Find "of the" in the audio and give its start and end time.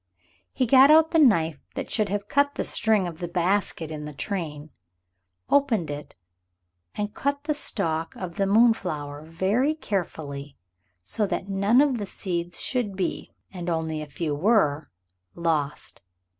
3.05-3.27, 8.15-8.47, 11.81-12.07